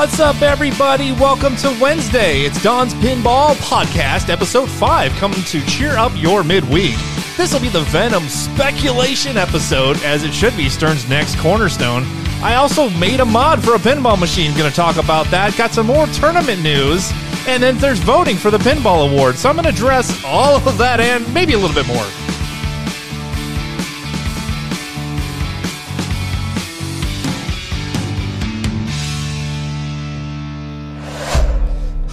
[0.00, 1.12] What's up, everybody?
[1.12, 2.40] Welcome to Wednesday.
[2.40, 6.94] It's Don's Pinball Podcast, episode 5, coming to cheer up your midweek.
[7.36, 12.04] This will be the Venom speculation episode, as it should be Stern's next cornerstone.
[12.42, 14.56] I also made a mod for a pinball machine.
[14.56, 15.54] Going to talk about that.
[15.58, 17.12] Got some more tournament news.
[17.46, 19.36] And then there's voting for the Pinball Award.
[19.36, 22.29] So I'm going to address all of that and maybe a little bit more.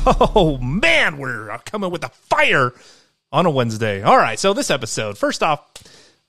[0.10, 2.74] Oh man, we're uh, coming with a fire
[3.30, 4.02] on a Wednesday.
[4.02, 5.70] All right, so this episode, first off,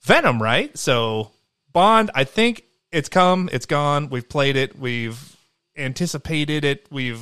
[0.02, 0.76] Venom, right?
[0.76, 1.30] So
[1.72, 4.10] Bond, I think it's come, it's gone.
[4.10, 5.36] We've played it, we've
[5.76, 7.20] anticipated it, we've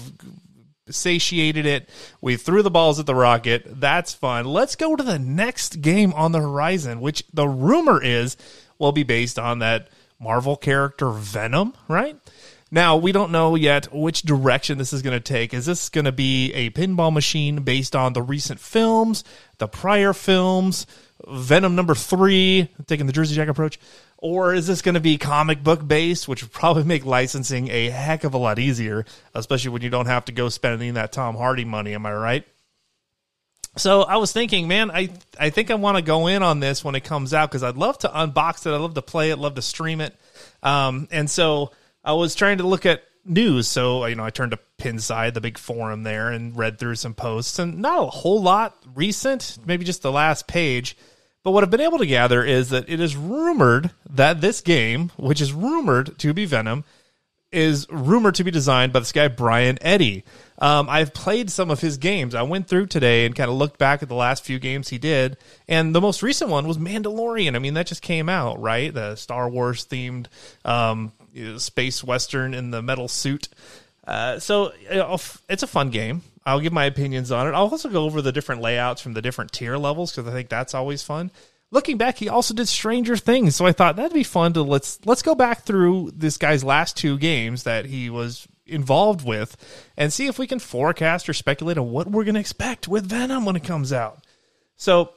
[0.88, 1.90] satiated it.
[2.22, 3.80] We threw the balls at the rocket.
[3.80, 4.46] That's fun.
[4.46, 8.36] Let's go to the next game on the horizon, which the rumor is
[8.78, 12.16] will be based on that Marvel character Venom, right?
[12.76, 15.54] Now, we don't know yet which direction this is going to take.
[15.54, 19.24] Is this going to be a pinball machine based on the recent films,
[19.56, 20.86] the prior films,
[21.26, 23.80] Venom number three, taking the Jersey Jack approach?
[24.18, 27.88] Or is this going to be comic book based, which would probably make licensing a
[27.88, 31.34] heck of a lot easier, especially when you don't have to go spending that Tom
[31.34, 31.94] Hardy money?
[31.94, 32.46] Am I right?
[33.78, 35.08] So I was thinking, man, I
[35.40, 37.78] I think I want to go in on this when it comes out because I'd
[37.78, 40.14] love to unbox it, I'd love to play it, love to stream it,
[40.62, 41.70] um, and so
[42.06, 43.66] I was trying to look at news.
[43.66, 47.14] So, you know, I turned to Pinside, the big forum there, and read through some
[47.14, 50.96] posts, and not a whole lot recent, maybe just the last page.
[51.42, 55.10] But what I've been able to gather is that it is rumored that this game,
[55.16, 56.84] which is rumored to be Venom,
[57.52, 60.24] is rumored to be designed by this guy Brian Eddy.
[60.58, 62.34] Um, I've played some of his games.
[62.34, 64.98] I went through today and kind of looked back at the last few games he
[64.98, 65.36] did,
[65.68, 67.54] and the most recent one was Mandalorian.
[67.54, 68.92] I mean, that just came out, right?
[68.92, 70.26] The Star Wars themed
[70.64, 71.12] um,
[71.58, 73.48] space western in the metal suit.
[74.06, 74.72] Uh, so
[75.48, 76.22] it's a fun game.
[76.44, 77.50] I'll give my opinions on it.
[77.50, 80.48] I'll also go over the different layouts from the different tier levels because I think
[80.48, 81.32] that's always fun.
[81.72, 85.04] Looking back, he also did Stranger Things, so I thought that'd be fun to let's
[85.04, 89.56] let's go back through this guy's last two games that he was involved with
[89.96, 93.08] and see if we can forecast or speculate on what we're going to expect with
[93.08, 94.24] Venom when it comes out.
[94.76, 95.12] So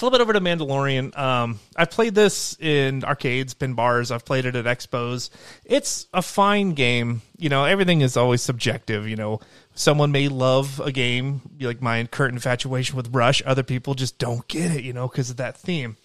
[0.00, 1.16] flip it over to Mandalorian.
[1.16, 4.10] Um, I've played this in arcades, pin bars.
[4.10, 5.28] I've played it at expos.
[5.66, 7.20] It's a fine game.
[7.36, 9.06] You know, everything is always subjective.
[9.06, 9.40] You know,
[9.74, 13.42] someone may love a game like my current infatuation with Rush.
[13.44, 14.84] Other people just don't get it.
[14.84, 15.98] You know, because of that theme.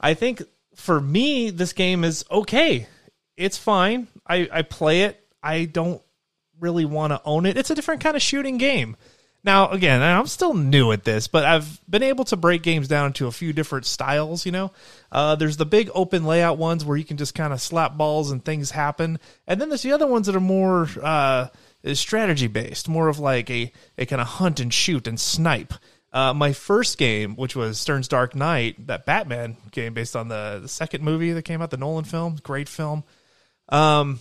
[0.00, 0.42] I think
[0.76, 2.86] for me, this game is okay.
[3.36, 4.06] It's fine.
[4.28, 5.26] I, I play it.
[5.42, 6.00] I don't
[6.60, 7.56] really want to own it.
[7.56, 8.96] It's a different kind of shooting game.
[9.42, 13.06] Now, again, I'm still new at this, but I've been able to break games down
[13.06, 14.44] into a few different styles.
[14.44, 14.72] You know,
[15.10, 18.30] uh, there's the big open layout ones where you can just kind of slap balls
[18.30, 21.48] and things happen, and then there's the other ones that are more uh,
[21.94, 25.72] strategy based, more of like a a kind of hunt and shoot and snipe.
[26.12, 30.58] Uh, my first game, which was Stern's Dark Knight, that Batman game based on the,
[30.60, 33.04] the second movie that came out, the Nolan film, great film.
[33.68, 34.18] Um,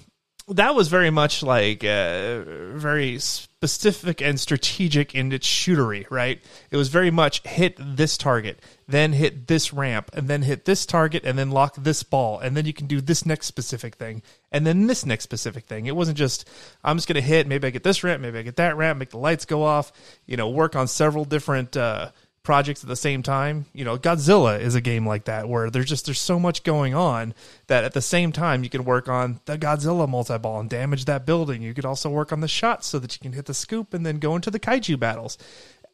[0.50, 2.42] that was very much like uh,
[2.76, 3.20] very
[3.62, 6.42] specific and strategic in its shootery, right?
[6.72, 10.86] It was very much hit this target, then hit this ramp, and then hit this
[10.86, 14.22] target, and then lock this ball, and then you can do this next specific thing,
[14.50, 15.88] and then this next specific thing.
[15.88, 16.48] It wasn't just
[16.86, 19.10] I'm just gonna hit, maybe I get this ramp, maybe I get that ramp, make
[19.10, 19.92] the lights go off,
[20.26, 21.76] you know, work on several different.
[21.76, 22.12] Uh,
[22.44, 23.66] projects at the same time.
[23.74, 26.94] You know, Godzilla is a game like that where there's just there's so much going
[26.94, 27.34] on
[27.68, 31.26] that at the same time you can work on the Godzilla multi-ball and damage that
[31.26, 31.62] building.
[31.62, 34.06] You could also work on the shots so that you can hit the scoop and
[34.06, 35.38] then go into the kaiju battles.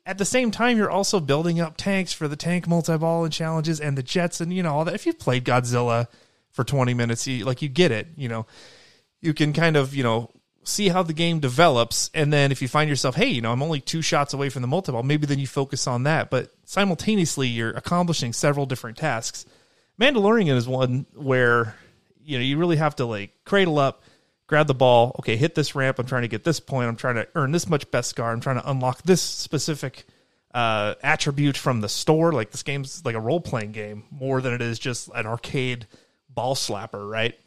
[0.06, 3.80] At the same time, you're also building up tanks for the tank multi-ball and challenges
[3.80, 4.94] and the jets and you know all that.
[4.94, 6.08] If you've played Godzilla
[6.52, 8.10] for 20 minutes, you, like you get it.
[8.16, 8.46] You know,
[9.22, 10.30] you can kind of you know
[10.66, 13.62] see how the game develops and then if you find yourself hey you know i'm
[13.62, 16.30] only two shots away from the multi-ball maybe then you focus on that.
[16.30, 19.46] But simultaneously you're accomplishing several different tasks.
[20.00, 21.76] Mandalorian is one where
[22.24, 24.04] you know you really have to like cradle up
[24.48, 25.16] grab the ball.
[25.20, 26.00] Okay hit this ramp.
[26.00, 26.88] I'm trying to get this point.
[26.88, 28.32] I'm trying to earn this much Beskar.
[28.32, 30.06] i'm trying to unlock this specific
[30.54, 32.32] uh, attribute from the store.
[32.32, 35.88] Like this game's like a role-playing game more than it is just an arcade
[36.30, 37.38] ball slapper right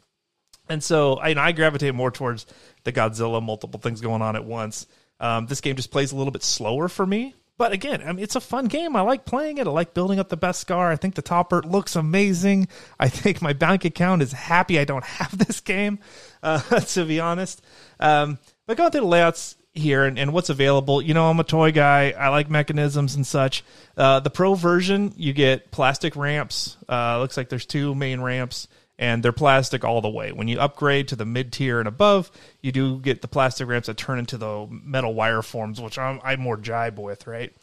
[0.69, 2.45] and so I, I gravitate more towards
[2.83, 4.87] the Godzilla, multiple things going on at once.
[5.19, 7.35] Um, this game just plays a little bit slower for me.
[7.57, 8.95] But again, I mean, it's a fun game.
[8.95, 9.67] I like playing it.
[9.67, 10.89] I like building up the Beskar.
[10.89, 12.69] I think the topper looks amazing.
[12.97, 15.99] I think my bank account is happy I don't have this game,
[16.41, 17.61] uh, to be honest.
[17.99, 21.43] Um, but going through the layouts here and, and, what's available, you know, I'm a
[21.43, 22.11] toy guy.
[22.11, 23.65] I like mechanisms and such.
[23.97, 26.77] Uh, the pro version, you get plastic ramps.
[26.87, 28.69] Uh, looks like there's two main ramps
[28.99, 30.33] and they're plastic all the way.
[30.33, 32.29] When you upgrade to the mid tier and above,
[32.61, 36.19] you do get the plastic ramps that turn into the metal wire forms, which I'm,
[36.21, 37.55] I'm more jibe with, right?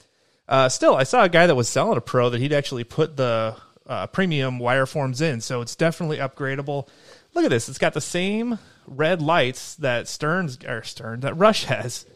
[0.48, 3.18] Uh, still, I saw a guy that was selling a pro that he'd actually put
[3.18, 3.54] the
[3.86, 6.88] uh, premium wire forms in, so it's definitely upgradable.
[7.34, 11.64] Look at this; it's got the same red lights that Stearns or Stern that Rush
[11.64, 12.06] has.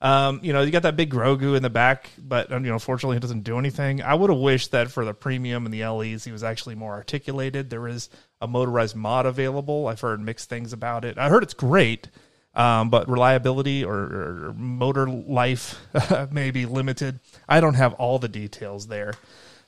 [0.00, 2.78] Um, you know, you got that big Grogu in the back, but um, you know,
[2.78, 4.00] fortunately, it doesn't do anything.
[4.00, 6.92] I would have wished that for the premium and the LEs, he was actually more
[6.92, 7.68] articulated.
[7.68, 8.08] There is
[8.40, 9.88] a motorized mod available.
[9.88, 11.18] I've heard mixed things about it.
[11.18, 12.08] I heard it's great,
[12.54, 15.80] um, but reliability or, or motor life
[16.30, 17.18] may be limited.
[17.48, 19.14] I don't have all the details there.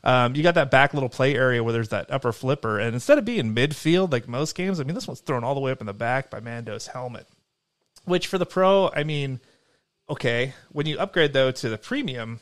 [0.04, 3.18] Um, you got that back little play area where there's that upper flipper, and instead
[3.18, 5.80] of being midfield like most games, I mean, this one's thrown all the way up
[5.80, 7.26] in the back by Mando's helmet.
[8.04, 9.40] Which for the pro, I mean
[10.10, 12.40] Okay, when you upgrade though to the premium,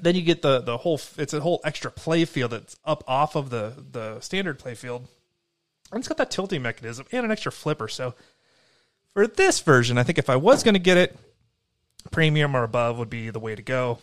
[0.00, 3.34] then you get the the whole it's a whole extra play field that's up off
[3.34, 5.08] of the the standard play field.
[5.90, 7.88] And it's got that tilting mechanism and an extra flipper.
[7.88, 8.14] So
[9.14, 11.18] for this version, I think if I was going to get it,
[12.12, 13.98] premium or above would be the way to go.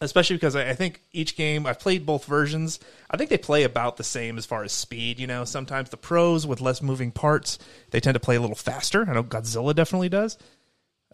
[0.00, 2.80] Especially because I think each game I've played both versions.
[3.10, 5.18] I think they play about the same as far as speed.
[5.18, 7.58] You know, sometimes the pros with less moving parts
[7.90, 9.08] they tend to play a little faster.
[9.08, 10.36] I know Godzilla definitely does.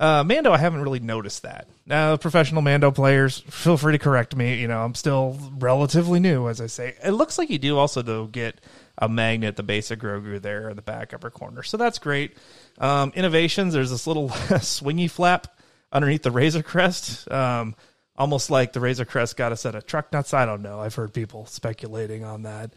[0.00, 1.68] Uh, Mando, I haven't really noticed that.
[1.84, 4.58] Now, professional Mando players, feel free to correct me.
[4.58, 6.94] You know, I'm still relatively new, as I say.
[7.04, 8.62] It looks like you do also though get
[8.96, 12.34] a magnet, the base of Grogu there in the back upper corner, so that's great.
[12.78, 13.74] Um, innovations.
[13.74, 15.48] There's this little swingy flap
[15.92, 17.30] underneath the Razor Crest.
[17.30, 17.76] Um,
[18.16, 20.32] almost like the Razor Crest got a set of truck nuts.
[20.32, 20.80] I don't know.
[20.80, 22.72] I've heard people speculating on that.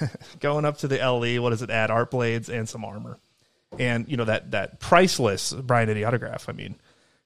[0.40, 1.92] Going up to the LE, what does it add?
[1.92, 3.20] Art blades and some armor
[3.78, 6.48] and you know that that priceless Brian Eddy autograph.
[6.48, 6.76] I mean,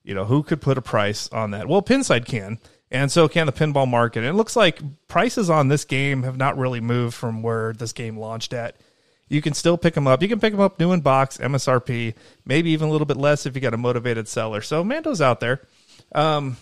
[0.03, 1.69] you know who could put a price on that?
[1.69, 2.59] Well, Pinside can,
[2.91, 4.21] and so can the pinball market.
[4.21, 7.93] And it looks like prices on this game have not really moved from where this
[7.93, 8.77] game launched at.
[9.29, 10.21] You can still pick them up.
[10.21, 13.47] You can pick them up new in box, MSRP, maybe even a little bit less
[13.47, 14.61] if you got a motivated seller.
[14.61, 15.63] So Mando's out there.
[16.15, 16.59] Um,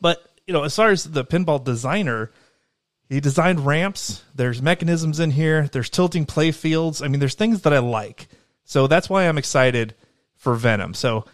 [0.00, 2.30] but you know, as far as the pinball designer,
[3.08, 4.22] he designed ramps.
[4.34, 5.68] There's mechanisms in here.
[5.68, 7.02] There's tilting play fields.
[7.02, 8.28] I mean, there's things that I like.
[8.64, 9.94] So that's why I'm excited
[10.36, 10.94] for Venom.
[10.94, 11.24] So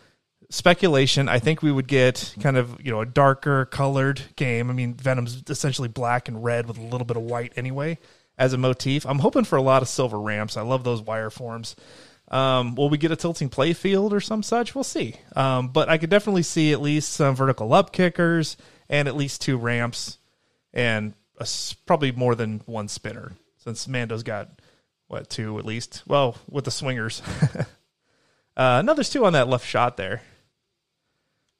[0.50, 4.68] speculation, I think we would get kind of, you know, a darker colored game.
[4.68, 7.98] I mean, Venom's essentially black and red with a little bit of white anyway
[8.36, 9.06] as a motif.
[9.06, 10.56] I'm hoping for a lot of silver ramps.
[10.56, 11.76] I love those wire forms.
[12.28, 14.74] Um, will we get a tilting play field or some such?
[14.74, 15.16] We'll see.
[15.34, 18.56] Um, but I could definitely see at least some vertical up kickers
[18.88, 20.18] and at least two ramps
[20.72, 21.46] and a,
[21.86, 24.59] probably more than one spinner since Mando's got
[25.10, 26.04] what two at least?
[26.06, 27.20] Well, with the swingers.
[28.56, 30.22] uh, no, there's two on that left shot there.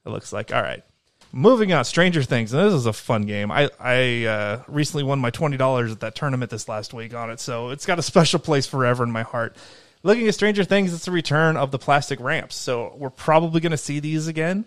[0.06, 0.84] It looks like all right.
[1.32, 2.52] Moving on, Stranger Things.
[2.52, 3.50] this is a fun game.
[3.50, 7.28] I I uh, recently won my twenty dollars at that tournament this last week on
[7.30, 9.56] it, so it's got a special place forever in my heart.
[10.04, 13.72] Looking at Stranger Things, it's the return of the plastic ramps, so we're probably going
[13.72, 14.64] to see these again.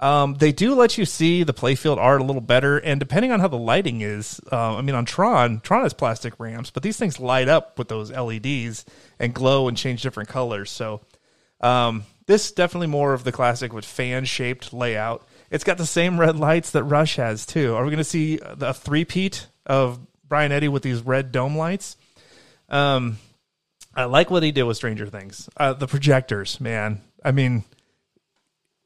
[0.00, 3.40] Um, they do let you see the playfield art a little better, and depending on
[3.40, 6.96] how the lighting is, uh, I mean, on Tron, Tron has plastic ramps, but these
[6.96, 8.84] things light up with those LEDs
[9.18, 10.70] and glow and change different colors.
[10.70, 11.00] So,
[11.60, 15.26] um, this definitely more of the classic with fan shaped layout.
[15.50, 17.74] It's got the same red lights that Rush has too.
[17.74, 21.96] Are we going to see the three-peat of Brian Eddy with these red dome lights?
[22.68, 23.18] Um,
[23.94, 25.48] I like what he did with Stranger Things.
[25.56, 27.02] Uh, the projectors, man.
[27.24, 27.64] I mean,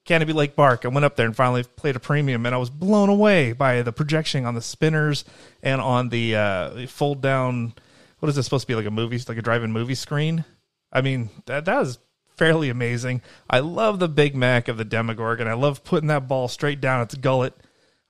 [0.08, 0.86] Canopy Lake Park.
[0.86, 3.82] I went up there and finally played a premium, and I was blown away by
[3.82, 5.22] the projection on the spinners
[5.62, 7.74] and on the uh, fold down.
[8.18, 10.46] What is this supposed to be like a movie, like a drive-in movie screen?
[10.90, 11.98] I mean, that that was
[12.38, 13.20] fairly amazing.
[13.50, 15.46] I love the Big Mac of the Demogorgon.
[15.46, 17.52] And I love putting that ball straight down its gullet.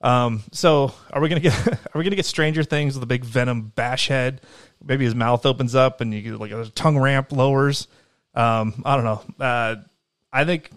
[0.01, 3.25] Um, so are we gonna get are we gonna get Stranger Things with a big
[3.25, 4.41] Venom bash head?
[4.85, 7.89] Maybe his mouth opens up and you get like a tongue ramp lowers.
[8.35, 9.45] Um, I don't know.
[9.45, 9.77] Uh,
[10.33, 10.71] I think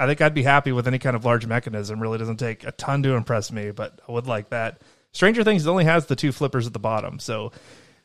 [0.00, 2.00] I think I'd be happy with any kind of large mechanism.
[2.00, 4.80] Really doesn't take a ton to impress me, but I would like that.
[5.12, 7.52] Stranger Things only has the two flippers at the bottom, so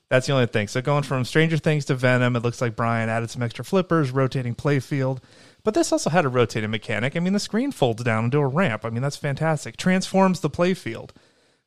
[0.10, 0.68] that's the only thing.
[0.68, 4.12] So going from Stranger Things to Venom, it looks like Brian added some extra flippers,
[4.12, 5.20] rotating playfield.
[5.64, 7.16] But this also had a rotating mechanic.
[7.16, 8.84] I mean, the screen folds down into a ramp.
[8.84, 9.78] I mean, that's fantastic.
[9.78, 11.12] Transforms the playfield.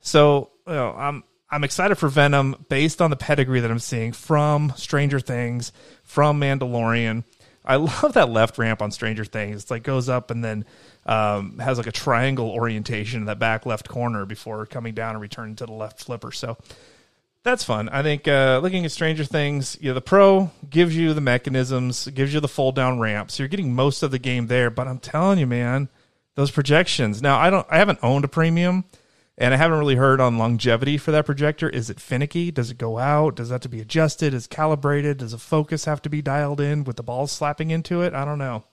[0.00, 4.12] So you know, I'm I'm excited for Venom based on the pedigree that I'm seeing
[4.12, 5.72] from Stranger Things,
[6.04, 7.24] from Mandalorian.
[7.68, 9.62] I love that left ramp on Stranger Things.
[9.62, 10.64] It's like goes up and then
[11.04, 15.20] um, has like a triangle orientation in that back left corner before coming down and
[15.20, 16.32] returning to the left flipper.
[16.32, 16.56] So
[17.42, 17.88] that's fun.
[17.90, 22.06] I think uh, looking at Stranger Things, you know, the Pro gives you the mechanisms,
[22.08, 24.70] gives you the fold down ramp, so you're getting most of the game there.
[24.70, 25.88] But I'm telling you, man,
[26.34, 27.22] those projections.
[27.22, 28.84] Now I don't, I haven't owned a premium,
[29.40, 31.68] And I haven't really heard on longevity for that projector.
[31.68, 32.50] Is it finicky?
[32.50, 33.36] Does it go out?
[33.36, 34.34] Does it have to be adjusted?
[34.34, 35.18] Is calibrated?
[35.18, 38.14] Does the focus have to be dialed in with the balls slapping into it?
[38.14, 38.64] I don't know.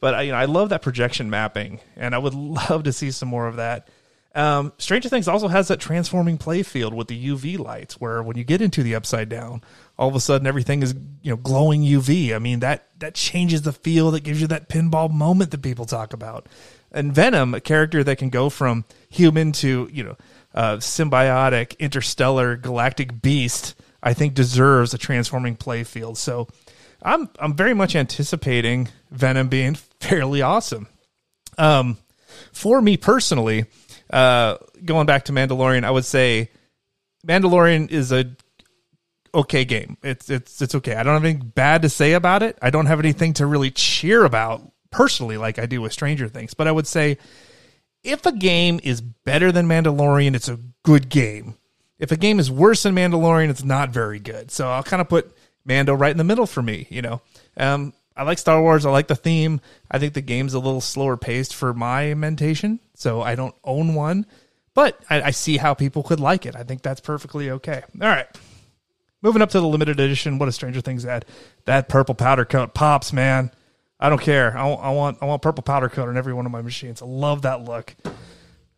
[0.00, 2.34] But you know, I love that projection mapping, and I would
[2.70, 3.88] love to see some more of that.
[4.34, 8.36] Um, Stranger Things also has that transforming play field with the UV lights, where when
[8.36, 9.62] you get into the upside down,
[9.98, 12.34] all of a sudden everything is you know glowing UV.
[12.34, 15.84] I mean that that changes the feel, that gives you that pinball moment that people
[15.84, 16.48] talk about.
[16.92, 20.16] And Venom, a character that can go from human to you know
[20.54, 26.18] uh, symbiotic, interstellar, galactic beast, I think deserves a transforming play field.
[26.18, 26.48] So
[27.02, 30.88] I'm I'm very much anticipating Venom being fairly awesome.
[31.58, 31.98] Um,
[32.52, 33.66] for me personally,
[34.10, 36.50] uh, going back to Mandalorian, I would say
[37.26, 38.34] Mandalorian is a
[39.34, 39.96] okay game.
[40.02, 40.94] It's it's it's okay.
[40.94, 42.58] I don't have anything bad to say about it.
[42.60, 46.54] I don't have anything to really cheer about personally, like I do with Stranger Things.
[46.54, 47.18] But I would say
[48.04, 51.56] if a game is better than Mandalorian, it's a good game.
[51.98, 54.50] If a game is worse than Mandalorian, it's not very good.
[54.50, 56.86] So I'll kind of put Mando right in the middle for me.
[56.90, 57.22] You know,
[57.56, 58.84] um, I like Star Wars.
[58.84, 59.60] I like the theme.
[59.90, 63.94] I think the game's a little slower paced for my mentation, so I don't own
[63.94, 64.26] one.
[64.74, 66.56] But I, I see how people could like it.
[66.56, 67.82] I think that's perfectly okay.
[68.00, 68.26] All right.
[69.20, 71.24] Moving up to the limited edition, what a Stranger Things ad.
[71.66, 73.52] That purple powder coat pops, man.
[74.02, 74.58] I don't care.
[74.58, 77.02] I, I, want I want purple powder coat on every one of my machines.
[77.02, 77.94] I love that look.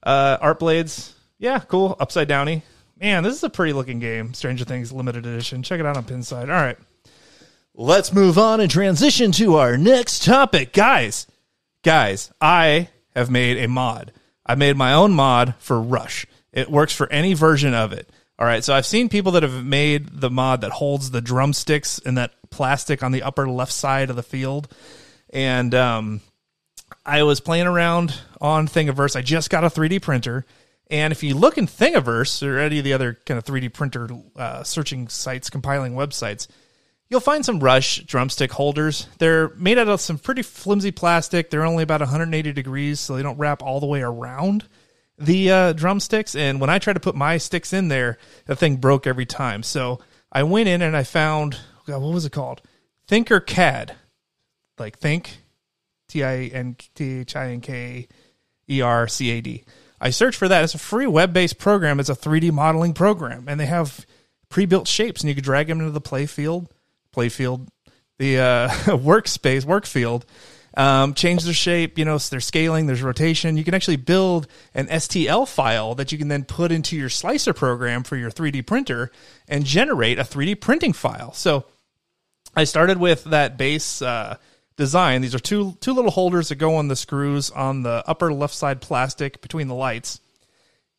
[0.03, 1.97] Uh, art blades, yeah, cool.
[1.99, 2.63] Upside downy.
[3.01, 4.35] Man, this is a pretty looking game.
[4.35, 5.63] Stranger Things limited edition.
[5.63, 6.43] Check it out on Pinside.
[6.43, 6.77] All right.
[7.75, 10.75] Let's move on and transition to our next topic.
[10.75, 11.27] Guys,
[11.83, 14.13] guys, I have made a mod.
[14.45, 16.27] I made my own mod for Rush.
[16.53, 18.11] It works for any version of it.
[18.39, 21.99] All right, so I've seen people that have made the mod that holds the drumsticks
[22.05, 24.69] and that plastic on the upper left side of the field.
[25.35, 26.21] And um,
[27.05, 29.17] I was playing around on Thingiverse.
[29.17, 30.47] I just got a 3D printer.
[30.91, 34.09] And if you look in Thingiverse or any of the other kind of 3D printer
[34.37, 36.47] uh, searching sites, compiling websites,
[37.09, 39.09] you'll find some Rush drumstick holders.
[39.19, 41.51] They're made out of some pretty flimsy plastic.
[41.51, 44.69] They're only about 180 degrees, so they don't wrap all the way around
[45.19, 46.35] the uh, drumsticks.
[46.35, 49.63] And when I tried to put my sticks in there, the thing broke every time.
[49.63, 50.01] So
[50.31, 52.63] I went in and I found, God, what was it called?
[53.07, 53.97] Thinker CAD.
[54.79, 55.39] Like think,
[56.09, 58.09] T I N T H I N K
[58.69, 59.65] E R C A D.
[60.01, 60.65] I searched for that.
[60.65, 62.01] It's a free web based program.
[62.01, 64.05] It's a 3D modeling program, and they have
[64.49, 66.69] pre built shapes, and you can drag them into the play field,
[67.13, 67.69] play field,
[68.19, 70.27] the uh, workspace, work field.
[70.77, 73.57] Um, change their shape, you know, there's scaling, there's rotation.
[73.57, 77.53] You can actually build an STL file that you can then put into your slicer
[77.53, 79.13] program for your 3D printer
[79.47, 81.33] and generate a 3D printing file.
[81.33, 81.67] So
[82.57, 84.37] I started with that base uh,
[84.77, 85.23] design.
[85.23, 88.55] These are two two little holders that go on the screws on the upper left
[88.55, 90.21] side plastic between the lights,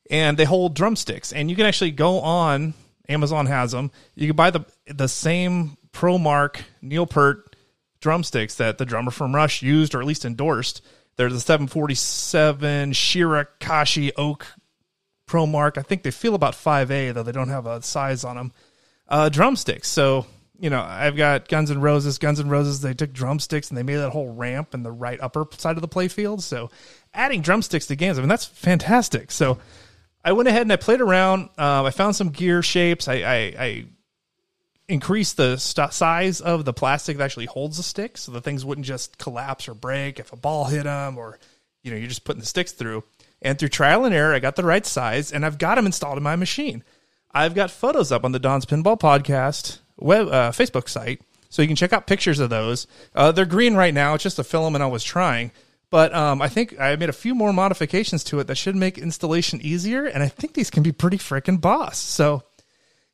[0.10, 1.34] and they hold drumsticks.
[1.34, 2.74] And you can actually go on
[3.10, 3.92] Amazon has them.
[4.16, 7.56] You can buy the the same ProMark Neil Peart
[8.02, 10.82] drumsticks that the drummer from Rush used or at least endorsed.
[11.16, 14.48] They're the 747 Shirakashi Oak
[15.28, 15.78] ProMark.
[15.78, 18.52] I think they feel about 5A, though they don't have a size on them.
[19.08, 19.88] Uh, drumsticks.
[19.88, 20.26] So
[20.60, 22.18] you know, I've got Guns N' Roses.
[22.18, 25.20] Guns N' Roses, they took drumsticks and they made that whole ramp in the right
[25.22, 26.42] upper side of the playfield.
[26.42, 26.70] So
[27.14, 29.32] adding drumsticks to games, I mean, that's fantastic.
[29.32, 29.60] So
[30.24, 31.50] I went ahead and I played around.
[31.58, 33.08] Uh, I found some gear shapes.
[33.08, 33.86] I, I, I
[34.88, 38.64] increased the st- size of the plastic that actually holds the stick so the things
[38.64, 41.40] wouldn't just collapse or break if a ball hit them or,
[41.84, 43.04] you know, you're just putting the sticks through.
[43.42, 46.18] And through trial and error, I got the right size and I've got them installed
[46.18, 46.84] in my machine.
[47.32, 51.68] I've got photos up on the Don's Pinball podcast web uh, Facebook site, so you
[51.68, 52.88] can check out pictures of those.
[53.14, 55.52] Uh, they're green right now; it's just a filament I was trying,
[55.90, 58.98] but um, I think I made a few more modifications to it that should make
[58.98, 61.98] installation easier, and I think these can be pretty freaking boss.
[61.98, 62.44] So,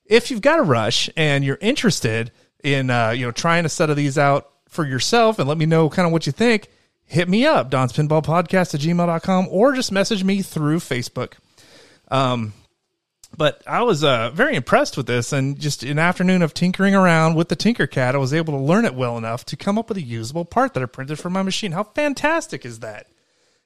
[0.05, 2.31] if you've got a rush and you're interested
[2.63, 5.65] in uh, you know trying a set of these out for yourself, and let me
[5.65, 6.69] know kind of what you think,
[7.05, 11.33] hit me up, Don's Pinball Podcast at gmail.com, or just message me through Facebook.
[12.09, 12.53] Um,
[13.35, 17.35] but I was uh, very impressed with this, and just an afternoon of tinkering around
[17.35, 19.97] with the Tinkercad, I was able to learn it well enough to come up with
[19.97, 21.71] a usable part that I printed for my machine.
[21.71, 23.07] How fantastic is that?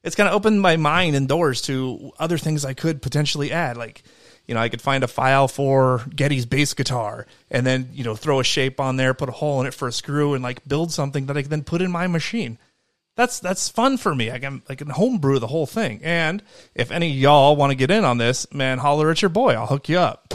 [0.04, 3.76] It's kind of opened my mind and doors to other things I could potentially add,
[3.76, 4.04] like
[4.46, 8.16] you know, I could find a file for Geddy's bass guitar and then, you know,
[8.16, 10.68] throw a shape on there, put a hole in it for a screw and like
[10.68, 12.58] build something that I can then put in my machine
[13.16, 14.32] that's that's fun for me.
[14.32, 16.02] I can I can homebrew the whole thing.
[16.04, 16.44] And
[16.74, 19.54] if any y'all want to get in on this, man, holler at your boy.
[19.54, 20.34] I'll hook you up.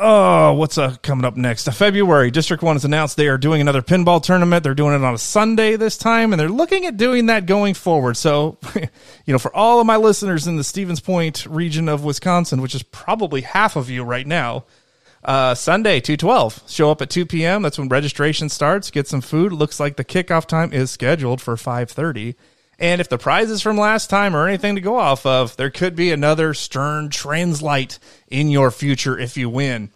[0.00, 1.66] Oh, what's uh, coming up next?
[1.66, 4.62] Uh, February, District 1 has announced they are doing another pinball tournament.
[4.62, 7.74] They're doing it on a Sunday this time, and they're looking at doing that going
[7.74, 8.16] forward.
[8.16, 12.62] So, you know, for all of my listeners in the Stevens Point region of Wisconsin,
[12.62, 14.66] which is probably half of you right now,
[15.24, 16.62] uh, Sunday, 212.
[16.66, 17.62] Show up at 2 p.m.
[17.62, 18.90] That's when registration starts.
[18.90, 19.52] Get some food.
[19.52, 22.36] Looks like the kickoff time is scheduled for 530.
[22.78, 25.96] And if the prizes from last time are anything to go off of, there could
[25.96, 27.98] be another Stern Translite
[28.28, 29.90] in your future if you win.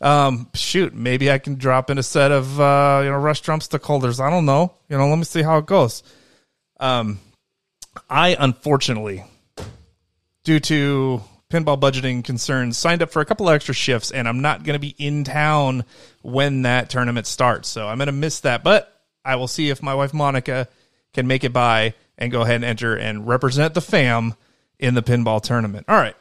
[0.00, 3.84] Um, shoot, maybe I can drop in a set of uh, you know rush drumstick
[3.84, 4.18] holders.
[4.18, 4.74] I don't know.
[4.88, 6.02] You know, let me see how it goes.
[6.80, 7.20] Um,
[8.10, 9.24] I unfortunately,
[10.42, 11.22] due to
[11.54, 14.80] pinball budgeting concerns, signed up for a couple extra shifts, and I'm not going to
[14.80, 15.84] be in town
[16.22, 17.68] when that tournament starts.
[17.68, 20.68] So I'm going to miss that, but I will see if my wife Monica
[21.12, 24.34] can make it by and go ahead and enter and represent the fam
[24.78, 25.86] in the pinball tournament.
[25.88, 26.16] All right.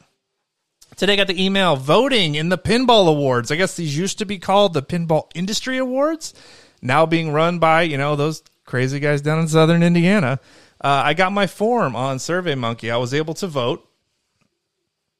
[0.96, 3.52] Today I got the email voting in the pinball awards.
[3.52, 6.36] I guess these used to be called the pinball industry awards,
[6.82, 10.40] now being run by, you know, those crazy guys down in southern Indiana.
[10.80, 12.92] Uh, I got my form on SurveyMonkey.
[12.92, 13.90] I was able to vote.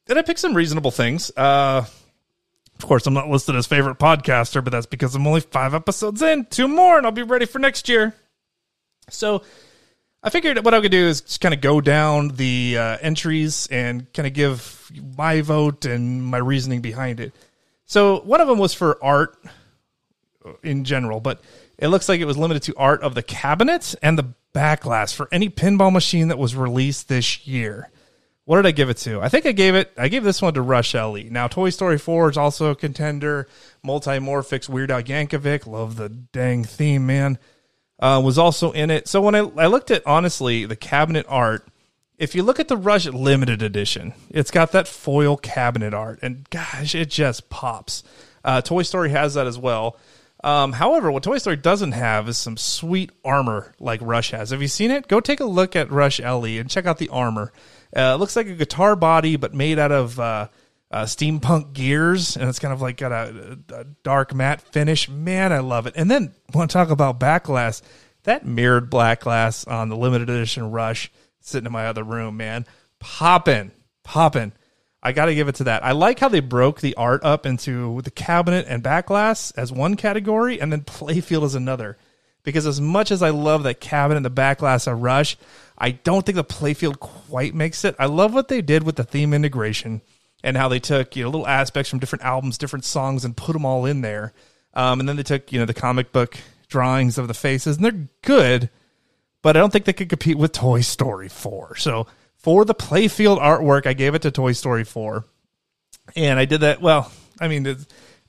[0.06, 1.32] Did I pick some reasonable things?
[1.36, 1.86] Uh,
[2.78, 6.22] of course, I'm not listed as favorite podcaster, but that's because I'm only five episodes
[6.22, 6.46] in.
[6.46, 8.14] Two more, and I'll be ready for next year.
[9.10, 9.44] So
[10.22, 13.68] I figured what I could do is just kind of go down the uh, entries
[13.72, 17.34] and kind of give my vote and my reasoning behind it.
[17.86, 19.38] So one of them was for art
[20.64, 21.42] in general, but
[21.78, 25.14] it looks like it was limited to art of the cabinet and the back glass
[25.14, 27.90] for any pinball machine that was released this year.
[28.46, 29.22] What did I give it to?
[29.22, 29.94] I think I gave it.
[29.98, 31.24] I gave this one to Rush LE.
[31.30, 33.48] Now, Toy Story Four is also a contender.
[33.86, 35.66] Multimorphics, Weird Al Yankovic.
[35.66, 37.40] Love the dang theme, man
[38.04, 39.08] uh, was also in it.
[39.08, 41.66] So when I, I looked at honestly the cabinet art,
[42.18, 46.48] if you look at the Rush limited edition, it's got that foil cabinet art, and
[46.50, 48.04] gosh, it just pops.
[48.44, 49.98] Uh, Toy Story has that as well.
[50.44, 54.50] Um, however, what Toy Story doesn't have is some sweet armor like Rush has.
[54.50, 55.08] Have you seen it?
[55.08, 57.54] Go take a look at Rush LE and check out the armor.
[57.96, 60.50] Uh, it looks like a guitar body, but made out of uh,
[60.92, 65.08] uh, steampunk gears, and it's kind of like got a, a, dark matte finish.
[65.08, 65.94] Man, I love it.
[65.96, 67.82] And then want to talk about back glass?
[68.24, 72.66] That mirrored black glass on the limited edition Rush sitting in my other room, man,
[73.00, 73.72] popping,
[74.04, 74.54] popping.
[75.06, 75.84] I got to give it to that.
[75.84, 79.72] I like how they broke the art up into the cabinet and back glass as
[79.72, 81.98] one category, and then playfield as another.
[82.44, 85.38] Because as much as I love that cabinet and the back glass of Rush,
[85.78, 87.96] I don't think the playfield quite makes it.
[88.00, 90.02] I love what they did with the theme integration
[90.44, 93.54] and how they took you know little aspects from different albums, different songs, and put
[93.54, 94.34] them all in there.
[94.74, 96.38] Um, and then they took you know the comic book
[96.68, 98.70] drawings of the faces, and they're good,
[99.42, 101.76] but I don't think they could compete with Toy Story four.
[101.78, 102.08] So
[102.44, 105.26] for the playfield artwork, I gave it to Toy Story four,
[106.16, 106.82] and I did that.
[106.82, 107.64] Well, I mean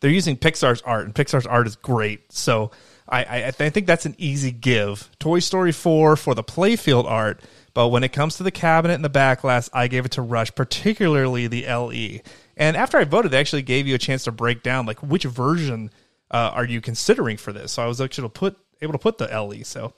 [0.00, 2.32] they're using Pixar's art, and Pixar's art is great.
[2.32, 2.70] So
[3.06, 5.10] I, I, I think that's an easy give.
[5.18, 7.42] Toy Story four for the playfield art
[7.74, 10.22] but when it comes to the cabinet and the back glass, I gave it to
[10.22, 12.20] Rush, particularly the LE.
[12.56, 15.24] And after I voted, they actually gave you a chance to break down like which
[15.24, 15.90] version
[16.30, 17.72] uh, are you considering for this.
[17.72, 19.64] So I was actually put able to put the LE.
[19.64, 19.92] So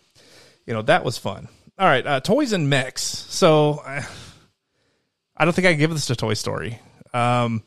[0.65, 1.49] you know that was fun.
[1.79, 3.03] All right, uh, toys and mechs.
[3.03, 6.81] So I, don't think I give this to Toy Story.
[7.13, 7.63] Um,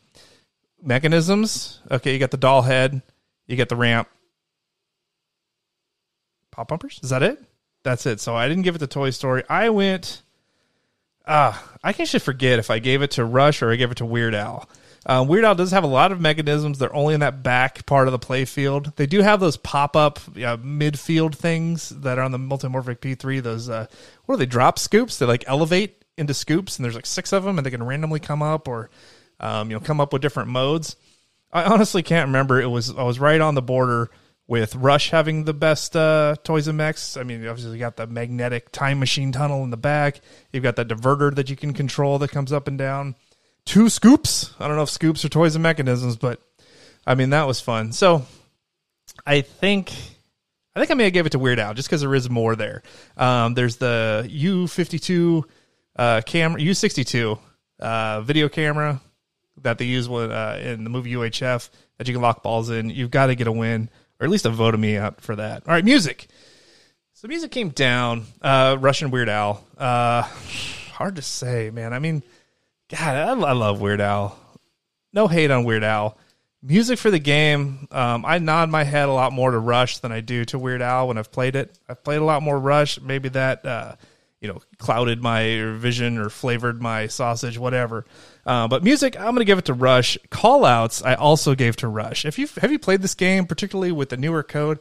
[0.81, 1.79] mechanisms.
[1.91, 3.01] Okay, you got the doll head.
[3.47, 4.07] You get the ramp.
[6.51, 6.99] Pop bumpers.
[7.03, 7.43] Is that it?
[7.83, 8.19] that's it.
[8.19, 9.43] So I didn't give it to Toy Story.
[9.49, 10.21] I went.
[11.25, 13.91] Ah, uh, I can just forget if I gave it to Rush or I gave
[13.91, 14.67] it to Weird Al.
[15.09, 16.77] Uh, Weird Al does have a lot of mechanisms.
[16.77, 18.95] They're only in that back part of the playfield.
[18.95, 23.41] They do have those pop up midfield things that are on the multimorphic P3.
[23.41, 23.87] Those uh,
[24.25, 24.45] what are they?
[24.45, 25.17] Drop scoops.
[25.17, 28.19] They like elevate into scoops, and there's like six of them, and they can randomly
[28.19, 28.91] come up or
[29.39, 30.95] um, you know come up with different modes.
[31.51, 32.61] I honestly can't remember.
[32.61, 34.11] It was I was right on the border
[34.45, 37.17] with Rush having the best uh, toys and mechs.
[37.17, 40.21] I mean, obviously, you got the magnetic time machine tunnel in the back.
[40.53, 43.15] You've got that diverter that you can control that comes up and down.
[43.69, 44.51] Two scoops.
[44.59, 46.41] I don't know if scoops are toys and mechanisms, but
[47.05, 47.91] I mean, that was fun.
[47.91, 48.25] So
[49.27, 49.91] I think.
[50.75, 52.55] I think I may have gave it to Weird Al just because there is more
[52.55, 52.81] there.
[53.15, 55.43] Um, there's the U52
[55.97, 57.37] uh, camera, U62
[57.79, 59.01] uh, video camera
[59.61, 62.89] that they use with, uh, in the movie UHF that you can lock balls in.
[62.89, 65.35] You've got to get a win or at least a vote of me out for
[65.35, 65.67] that.
[65.67, 66.27] All right, music.
[67.13, 68.25] So music came down.
[68.41, 69.63] Uh, Rush and Weird Al.
[69.77, 70.21] Uh,
[70.93, 71.93] hard to say, man.
[71.93, 72.23] I mean,
[72.89, 74.37] God, I, I, love Weird Al.
[75.13, 76.17] No hate on Weird Al.
[76.63, 77.87] Music for the game.
[77.91, 80.81] Um, I nod my head a lot more to Rush than I do to Weird
[80.81, 81.77] Al when I've played it.
[81.87, 82.99] I've played a lot more Rush.
[82.99, 83.95] Maybe that uh,
[84.41, 88.05] you know clouded my vision or flavored my sausage, whatever.
[88.43, 90.17] Uh, but music, I'm going to give it to Rush.
[90.31, 92.25] Callouts, I also gave to Rush.
[92.25, 94.79] If you have you played this game, particularly with the newer code,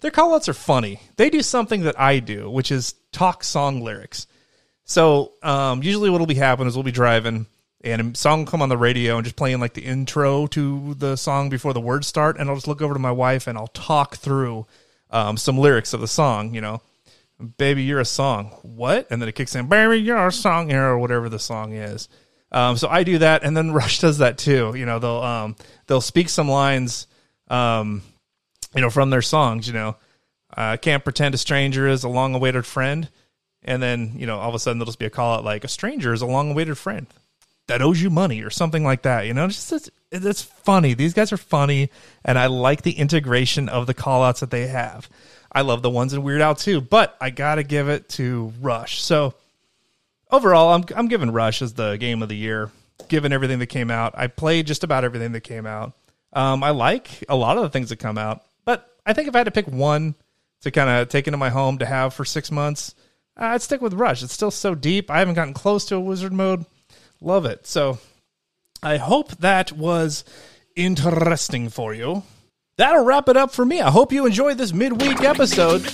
[0.00, 1.00] their callouts are funny.
[1.16, 4.28] They do something that I do, which is talk song lyrics.
[4.88, 7.46] So um, usually, what'll be happening is we'll be driving,
[7.84, 10.94] and a song will come on the radio and just playing like the intro to
[10.94, 13.58] the song before the words start, and I'll just look over to my wife and
[13.58, 14.66] I'll talk through
[15.10, 16.54] um, some lyrics of the song.
[16.54, 16.82] You know,
[17.58, 18.46] baby, you're a song.
[18.62, 19.06] What?
[19.10, 22.08] And then it kicks in, baby, you're a song, or whatever the song is.
[22.50, 24.72] Um, so I do that, and then Rush does that too.
[24.74, 27.06] You know, they'll um, they'll speak some lines,
[27.48, 28.00] um,
[28.74, 29.66] you know, from their songs.
[29.66, 29.96] You know,
[30.56, 33.10] uh, can't pretend a stranger is a long-awaited friend,
[33.64, 35.64] and then you know, all of a sudden there'll just be a call out like
[35.64, 37.06] a stranger is a long-awaited friend
[37.68, 39.26] that owes you money or something like that.
[39.26, 40.94] You know, it's just it's, it's funny.
[40.94, 41.90] These guys are funny,
[42.24, 45.08] and I like the integration of the callouts that they have.
[45.52, 49.00] I love the ones in Weird Al too, but I gotta give it to Rush.
[49.00, 49.34] So
[50.30, 52.70] overall, I'm I'm giving Rush as the game of the year,
[53.08, 54.14] given everything that came out.
[54.16, 55.92] I played just about everything that came out.
[56.32, 59.34] Um, I like a lot of the things that come out, but I think if
[59.34, 60.14] I had to pick one
[60.62, 62.94] to kind of take into my home to have for six months,
[63.38, 64.22] Uh, I'd stick with Rush.
[64.22, 65.10] It's still so deep.
[65.10, 66.66] I haven't gotten close to a wizard mode.
[67.20, 67.66] Love it.
[67.66, 67.98] So
[68.82, 70.24] I hope that was
[70.76, 72.22] interesting for you.
[72.76, 73.80] That'll wrap it up for me.
[73.80, 75.84] I hope you enjoyed this midweek episode.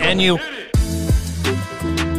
[0.00, 0.38] And you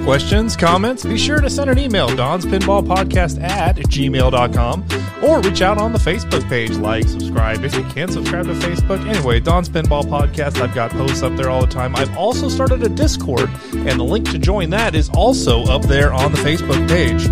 [0.03, 4.85] questions, comments, be sure to send an email, Don's Pinball Podcast at gmail.com,
[5.23, 9.05] or reach out on the Facebook page, like, subscribe if you can't subscribe to Facebook.
[9.07, 11.95] Anyway, Don's Pinball Podcast, I've got posts up there all the time.
[11.95, 16.13] I've also started a Discord, and the link to join that is also up there
[16.13, 17.27] on the Facebook page.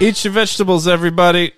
[0.00, 1.52] Eat your vegetables, everybody.